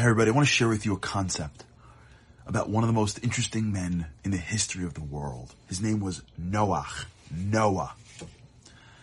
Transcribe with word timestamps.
Hey 0.00 0.06
everybody, 0.06 0.30
I 0.30 0.32
want 0.32 0.48
to 0.48 0.54
share 0.54 0.66
with 0.66 0.86
you 0.86 0.94
a 0.94 0.98
concept 0.98 1.62
about 2.46 2.70
one 2.70 2.82
of 2.82 2.88
the 2.88 2.94
most 2.94 3.22
interesting 3.22 3.70
men 3.70 4.06
in 4.24 4.30
the 4.30 4.38
history 4.38 4.86
of 4.86 4.94
the 4.94 5.02
world. 5.02 5.54
His 5.68 5.82
name 5.82 6.00
was 6.00 6.22
Noach. 6.40 7.04
Noah. 7.30 7.92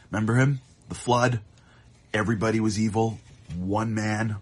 Remember 0.10 0.33
him? 0.33 0.60
The 0.89 0.96
flood. 0.96 1.39
Everybody 2.15 2.60
was 2.60 2.79
evil. 2.79 3.20
One 3.55 3.94
man, 3.94 4.38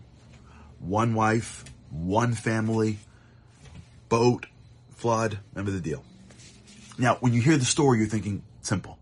one 0.79 1.13
wife, 1.13 1.65
one 1.89 2.33
family, 2.33 2.99
boat, 4.07 4.45
flood. 4.95 5.39
Remember 5.53 5.71
the 5.71 5.81
deal. 5.81 6.05
Now, 6.97 7.15
when 7.15 7.33
you 7.33 7.41
hear 7.41 7.57
the 7.57 7.65
story, 7.65 7.97
you're 7.97 8.07
thinking 8.07 8.43
simple. 8.61 8.97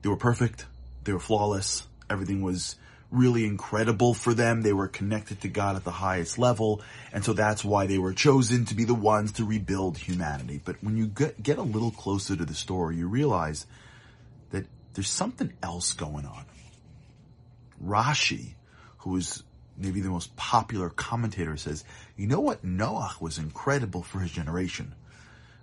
They 0.00 0.08
were 0.08 0.16
perfect. 0.16 0.64
They 1.04 1.12
were 1.12 1.20
flawless. 1.20 1.86
Everything 2.08 2.40
was 2.40 2.76
really 3.12 3.44
incredible 3.44 4.14
for 4.14 4.34
them. 4.34 4.62
They 4.62 4.72
were 4.72 4.88
connected 4.88 5.42
to 5.42 5.48
God 5.48 5.76
at 5.76 5.84
the 5.84 5.90
highest 5.90 6.38
level. 6.38 6.80
And 7.12 7.24
so 7.24 7.34
that's 7.34 7.64
why 7.64 7.86
they 7.86 7.98
were 7.98 8.12
chosen 8.12 8.64
to 8.66 8.74
be 8.74 8.84
the 8.84 8.94
ones 8.94 9.32
to 9.32 9.44
rebuild 9.44 9.98
humanity. 9.98 10.60
But 10.64 10.82
when 10.82 10.96
you 10.96 11.06
get, 11.06 11.40
get 11.40 11.58
a 11.58 11.62
little 11.62 11.90
closer 11.90 12.34
to 12.34 12.44
the 12.44 12.54
story, 12.54 12.96
you 12.96 13.06
realize 13.06 13.66
that 14.50 14.66
there's 14.94 15.10
something 15.10 15.52
else 15.62 15.92
going 15.92 16.26
on. 16.26 16.44
Rashi, 17.84 18.54
who 18.98 19.16
is 19.16 19.42
maybe 19.76 20.00
the 20.00 20.10
most 20.10 20.34
popular 20.36 20.88
commentator, 20.88 21.56
says, 21.56 21.84
you 22.16 22.26
know 22.26 22.40
what? 22.40 22.64
Noah 22.64 23.12
was 23.20 23.38
incredible 23.38 24.02
for 24.02 24.20
his 24.20 24.30
generation. 24.30 24.94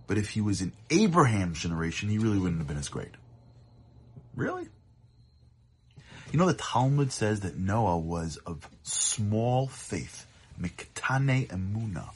But 0.08 0.18
if 0.18 0.30
he 0.30 0.42
was 0.42 0.62
in 0.62 0.74
Abraham's 0.90 1.60
generation, 1.60 2.10
he 2.10 2.18
really 2.18 2.40
wouldn't 2.40 2.60
have 2.60 2.68
been 2.68 2.78
as 2.78 2.90
great. 2.90 3.12
Really? 4.36 4.68
You 6.32 6.38
know, 6.38 6.46
the 6.46 6.54
Talmud 6.54 7.12
says 7.12 7.40
that 7.40 7.58
Noah 7.58 7.98
was 7.98 8.38
of 8.46 8.70
small 8.84 9.68
faith, 9.68 10.28
miktane 10.62 11.48
emuna. 11.48 12.10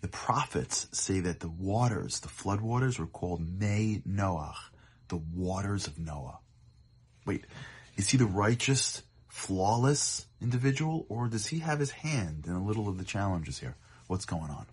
The 0.00 0.08
prophets 0.08 0.86
say 0.92 1.20
that 1.20 1.40
the 1.40 1.48
waters, 1.48 2.20
the 2.20 2.28
flood 2.28 2.62
waters, 2.62 2.98
were 2.98 3.06
called 3.06 3.42
Mei 3.60 4.02
Noach, 4.08 4.56
the 5.08 5.20
waters 5.34 5.86
of 5.86 5.98
Noah. 5.98 6.38
Wait, 7.26 7.44
is 7.96 8.08
he 8.08 8.16
the 8.16 8.26
righteous, 8.26 9.02
flawless 9.28 10.26
individual, 10.40 11.04
or 11.10 11.28
does 11.28 11.46
he 11.46 11.58
have 11.58 11.80
his 11.80 11.90
hand 11.90 12.44
in 12.46 12.52
a 12.52 12.64
little 12.64 12.88
of 12.88 12.96
the 12.96 13.04
challenges 13.04 13.58
here? 13.58 13.76
What's 14.06 14.24
going 14.24 14.50
on? 14.50 14.66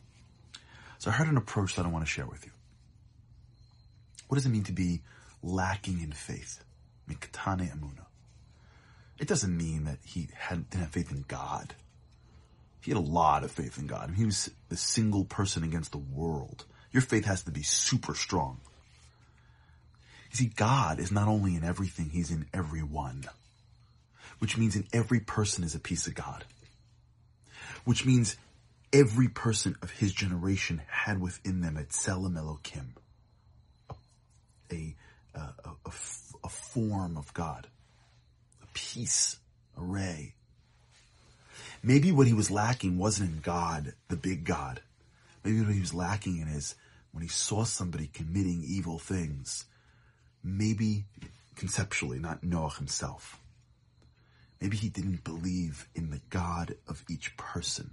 So 0.99 1.11
I 1.11 1.13
heard 1.13 1.27
an 1.27 1.37
approach 1.37 1.75
that 1.75 1.85
I 1.85 1.89
want 1.89 2.05
to 2.05 2.11
share 2.11 2.25
with 2.25 2.45
you. 2.45 2.51
What 4.29 4.35
does 4.35 4.45
it 4.45 4.49
mean 4.49 4.63
to 4.65 4.71
be 4.71 5.01
lacking 5.43 6.01
in 6.01 6.13
faith? 6.13 6.63
Miktane 7.09 7.71
Amuna. 7.71 8.05
It 9.19 9.27
doesn't 9.27 9.55
mean 9.55 9.85
that 9.85 9.99
he 10.03 10.29
had, 10.33 10.69
didn't 10.69 10.83
have 10.83 10.91
faith 10.91 11.11
in 11.11 11.25
God. 11.27 11.75
He 12.81 12.89
had 12.89 12.97
a 12.97 13.01
lot 13.01 13.43
of 13.43 13.51
faith 13.51 13.77
in 13.77 13.85
God. 13.85 14.03
I 14.03 14.07
mean, 14.07 14.15
he 14.15 14.25
was 14.25 14.49
the 14.69 14.77
single 14.77 15.25
person 15.25 15.63
against 15.63 15.91
the 15.91 15.99
world. 15.99 16.65
Your 16.91 17.01
faith 17.01 17.25
has 17.25 17.43
to 17.43 17.51
be 17.51 17.61
super 17.61 18.15
strong. 18.15 18.59
You 20.31 20.37
see, 20.37 20.51
God 20.55 20.99
is 20.99 21.11
not 21.11 21.27
only 21.27 21.55
in 21.55 21.63
everything, 21.63 22.09
He's 22.09 22.31
in 22.31 22.47
everyone. 22.53 23.25
Which 24.39 24.57
means 24.57 24.75
in 24.75 24.87
every 24.91 25.19
person 25.19 25.63
is 25.63 25.75
a 25.75 25.79
piece 25.79 26.07
of 26.07 26.15
God. 26.15 26.45
Which 27.85 28.05
means 28.05 28.37
every 28.91 29.27
person 29.27 29.75
of 29.81 29.91
His 29.91 30.13
generation 30.13 30.81
had 30.87 31.21
within 31.21 31.61
them 31.61 31.77
a 31.77 31.83
Tselem 31.83 32.37
a, 32.37 33.93
a 33.93 33.95
a 34.73 34.95
form 36.73 37.17
of 37.17 37.33
God, 37.33 37.67
a 38.63 38.67
piece, 38.73 39.37
a 39.77 39.81
ray. 39.81 40.35
Maybe 41.83 42.11
what 42.11 42.27
he 42.27 42.33
was 42.33 42.51
lacking 42.51 42.97
wasn't 42.97 43.31
in 43.31 43.39
God, 43.41 43.93
the 44.07 44.15
big 44.15 44.45
God. 44.45 44.81
Maybe 45.43 45.61
what 45.61 45.73
he 45.73 45.81
was 45.81 45.93
lacking 45.93 46.37
in 46.37 46.47
is 46.47 46.75
when 47.11 47.23
he 47.23 47.29
saw 47.29 47.63
somebody 47.63 48.07
committing 48.07 48.63
evil 48.65 48.99
things, 48.99 49.65
maybe 50.43 51.05
conceptually, 51.55 52.19
not 52.19 52.43
Noah 52.43 52.71
himself. 52.71 53.39
Maybe 54.61 54.77
he 54.77 54.89
didn't 54.89 55.23
believe 55.23 55.89
in 55.95 56.11
the 56.11 56.21
God 56.29 56.75
of 56.87 57.03
each 57.09 57.35
person. 57.35 57.91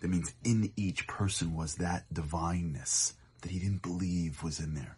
That 0.00 0.08
means 0.08 0.34
in 0.44 0.72
each 0.76 1.06
person 1.06 1.54
was 1.54 1.76
that 1.76 2.12
divineness 2.12 3.14
that 3.42 3.52
he 3.52 3.58
didn't 3.58 3.82
believe 3.82 4.42
was 4.42 4.58
in 4.58 4.74
there. 4.74 4.96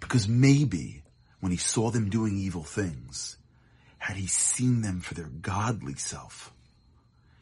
Because 0.00 0.26
maybe 0.26 1.02
when 1.44 1.50
he 1.50 1.58
saw 1.58 1.90
them 1.90 2.08
doing 2.08 2.38
evil 2.38 2.62
things, 2.62 3.36
had 3.98 4.16
he 4.16 4.26
seen 4.26 4.80
them 4.80 5.00
for 5.00 5.12
their 5.12 5.28
godly 5.42 5.92
self, 5.94 6.54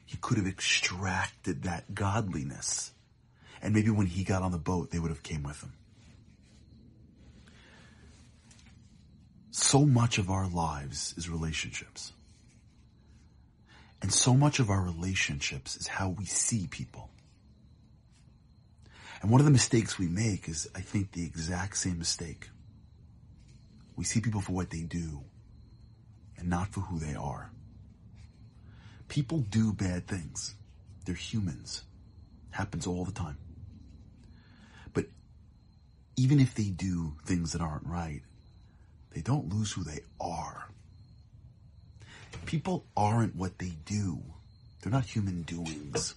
he 0.04 0.16
could 0.16 0.38
have 0.38 0.46
extracted 0.48 1.62
that 1.62 1.94
godliness. 1.94 2.90
And 3.62 3.72
maybe 3.72 3.90
when 3.90 4.08
he 4.08 4.24
got 4.24 4.42
on 4.42 4.50
the 4.50 4.58
boat, 4.58 4.90
they 4.90 4.98
would 4.98 5.12
have 5.12 5.22
came 5.22 5.44
with 5.44 5.62
him. 5.62 5.72
So 9.52 9.86
much 9.86 10.18
of 10.18 10.30
our 10.30 10.48
lives 10.48 11.14
is 11.16 11.30
relationships. 11.30 12.12
And 14.02 14.12
so 14.12 14.34
much 14.34 14.58
of 14.58 14.68
our 14.68 14.82
relationships 14.82 15.76
is 15.76 15.86
how 15.86 16.08
we 16.08 16.24
see 16.24 16.66
people. 16.66 17.08
And 19.22 19.30
one 19.30 19.40
of 19.40 19.44
the 19.44 19.52
mistakes 19.52 19.96
we 19.96 20.08
make 20.08 20.48
is, 20.48 20.68
I 20.74 20.80
think, 20.80 21.12
the 21.12 21.24
exact 21.24 21.76
same 21.76 22.00
mistake. 22.00 22.48
We 24.02 24.06
see 24.06 24.20
people 24.20 24.40
for 24.40 24.50
what 24.50 24.70
they 24.70 24.80
do 24.80 25.22
and 26.36 26.50
not 26.50 26.70
for 26.70 26.80
who 26.80 26.98
they 26.98 27.14
are. 27.14 27.52
People 29.06 29.38
do 29.48 29.72
bad 29.72 30.08
things. 30.08 30.56
They're 31.06 31.14
humans. 31.14 31.84
Happens 32.50 32.84
all 32.84 33.04
the 33.04 33.12
time. 33.12 33.38
But 34.92 35.04
even 36.16 36.40
if 36.40 36.52
they 36.56 36.64
do 36.64 37.14
things 37.26 37.52
that 37.52 37.60
aren't 37.60 37.86
right, 37.86 38.22
they 39.14 39.20
don't 39.20 39.54
lose 39.54 39.70
who 39.70 39.84
they 39.84 40.00
are. 40.20 40.68
People 42.44 42.84
aren't 42.96 43.36
what 43.36 43.58
they 43.58 43.74
do. 43.84 44.20
They're 44.80 44.90
not 44.90 45.04
human 45.04 45.42
doings. 45.42 46.16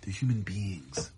They're 0.00 0.14
human 0.14 0.40
beings 0.40 1.10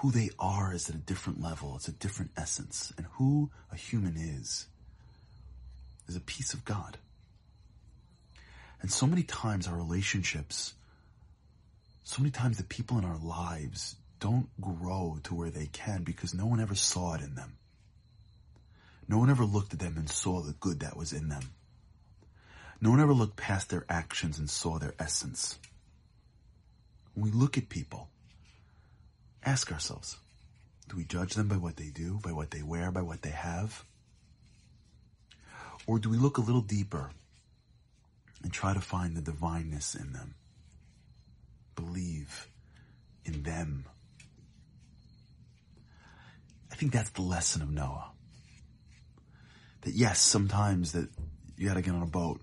who 0.00 0.10
they 0.10 0.30
are 0.38 0.72
is 0.72 0.88
at 0.88 0.94
a 0.94 0.98
different 0.98 1.42
level. 1.42 1.74
It's 1.76 1.88
a 1.88 1.92
different 1.92 2.30
essence. 2.34 2.90
And 2.96 3.06
who 3.12 3.50
a 3.70 3.76
human 3.76 4.16
is, 4.16 4.66
is 6.08 6.16
a 6.16 6.20
piece 6.20 6.54
of 6.54 6.64
God. 6.64 6.96
And 8.80 8.90
so 8.90 9.06
many 9.06 9.22
times 9.22 9.68
our 9.68 9.76
relationships, 9.76 10.72
so 12.02 12.22
many 12.22 12.30
times 12.30 12.56
the 12.56 12.64
people 12.64 12.96
in 12.96 13.04
our 13.04 13.18
lives 13.18 13.94
don't 14.20 14.48
grow 14.58 15.18
to 15.24 15.34
where 15.34 15.50
they 15.50 15.66
can 15.66 16.02
because 16.02 16.32
no 16.32 16.46
one 16.46 16.60
ever 16.60 16.74
saw 16.74 17.14
it 17.14 17.20
in 17.20 17.34
them. 17.34 17.58
No 19.06 19.18
one 19.18 19.28
ever 19.28 19.44
looked 19.44 19.74
at 19.74 19.80
them 19.80 19.98
and 19.98 20.08
saw 20.08 20.40
the 20.40 20.54
good 20.54 20.80
that 20.80 20.96
was 20.96 21.12
in 21.12 21.28
them. 21.28 21.42
No 22.80 22.88
one 22.88 23.00
ever 23.00 23.12
looked 23.12 23.36
past 23.36 23.68
their 23.68 23.84
actions 23.90 24.38
and 24.38 24.48
saw 24.48 24.78
their 24.78 24.94
essence. 24.98 25.58
When 27.12 27.30
we 27.30 27.38
look 27.38 27.58
at 27.58 27.68
people, 27.68 28.08
ask 29.44 29.72
ourselves, 29.72 30.18
do 30.88 30.96
we 30.96 31.04
judge 31.04 31.34
them 31.34 31.48
by 31.48 31.56
what 31.56 31.76
they 31.76 31.88
do, 31.88 32.18
by 32.22 32.32
what 32.32 32.50
they 32.50 32.62
wear, 32.62 32.90
by 32.90 33.02
what 33.02 33.22
they 33.22 33.30
have? 33.30 33.84
Or 35.86 35.98
do 35.98 36.10
we 36.10 36.16
look 36.16 36.38
a 36.38 36.42
little 36.42 36.60
deeper 36.60 37.10
and 38.42 38.52
try 38.52 38.74
to 38.74 38.80
find 38.80 39.16
the 39.16 39.20
divineness 39.20 39.94
in 39.94 40.12
them? 40.12 40.34
Believe 41.74 42.48
in 43.24 43.42
them. 43.42 43.86
I 46.70 46.74
think 46.74 46.92
that's 46.92 47.10
the 47.10 47.22
lesson 47.22 47.62
of 47.62 47.70
Noah. 47.70 48.10
That 49.82 49.94
yes, 49.94 50.20
sometimes 50.20 50.92
that 50.92 51.08
you 51.56 51.68
gotta 51.68 51.82
get 51.82 51.94
on 51.94 52.02
a 52.02 52.06
boat. 52.06 52.40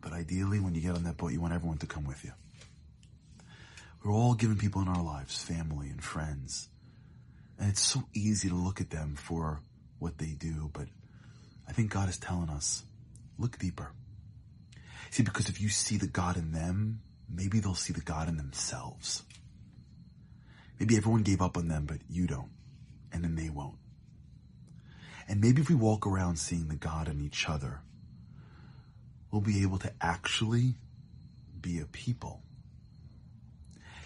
But 0.00 0.12
ideally, 0.12 0.60
when 0.60 0.74
you 0.74 0.80
get 0.80 0.94
on 0.94 1.04
that 1.04 1.16
boat, 1.16 1.32
you 1.32 1.40
want 1.40 1.54
everyone 1.54 1.78
to 1.78 1.86
come 1.86 2.04
with 2.04 2.24
you. 2.24 2.32
We're 4.08 4.14
all 4.14 4.32
given 4.32 4.56
people 4.56 4.80
in 4.80 4.88
our 4.88 5.02
lives, 5.02 5.42
family 5.42 5.90
and 5.90 6.02
friends. 6.02 6.70
And 7.58 7.68
it's 7.68 7.82
so 7.82 8.04
easy 8.14 8.48
to 8.48 8.54
look 8.54 8.80
at 8.80 8.88
them 8.88 9.16
for 9.16 9.60
what 9.98 10.16
they 10.16 10.30
do, 10.30 10.70
but 10.72 10.86
I 11.68 11.72
think 11.72 11.90
God 11.90 12.08
is 12.08 12.16
telling 12.16 12.48
us, 12.48 12.84
look 13.36 13.58
deeper. 13.58 13.92
See, 15.10 15.22
because 15.22 15.50
if 15.50 15.60
you 15.60 15.68
see 15.68 15.98
the 15.98 16.06
God 16.06 16.38
in 16.38 16.52
them, 16.52 17.02
maybe 17.28 17.60
they'll 17.60 17.74
see 17.74 17.92
the 17.92 18.00
God 18.00 18.30
in 18.30 18.38
themselves. 18.38 19.24
Maybe 20.80 20.96
everyone 20.96 21.22
gave 21.22 21.42
up 21.42 21.58
on 21.58 21.68
them, 21.68 21.84
but 21.84 21.98
you 22.08 22.26
don't. 22.26 22.52
And 23.12 23.22
then 23.22 23.34
they 23.34 23.50
won't. 23.50 23.76
And 25.28 25.42
maybe 25.42 25.60
if 25.60 25.68
we 25.68 25.74
walk 25.74 26.06
around 26.06 26.38
seeing 26.38 26.68
the 26.68 26.76
God 26.76 27.08
in 27.08 27.20
each 27.20 27.46
other, 27.46 27.82
we'll 29.30 29.42
be 29.42 29.60
able 29.60 29.78
to 29.80 29.92
actually 30.00 30.76
be 31.60 31.78
a 31.80 31.84
people 31.84 32.40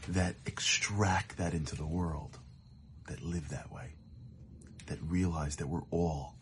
that 0.08 0.36
extract 0.46 1.38
that 1.38 1.54
into 1.54 1.76
the 1.76 1.86
world, 1.86 2.38
that 3.08 3.22
live 3.22 3.48
that 3.50 3.72
way, 3.72 3.94
that 4.86 4.98
realize 5.02 5.56
that 5.56 5.68
we're 5.68 5.86
all 5.90 6.34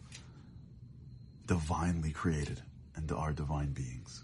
divinely 1.47 2.13
created 2.13 2.63
and 2.97 3.11
are 3.13 3.33
divine 3.33 3.73
beings. 3.73 4.23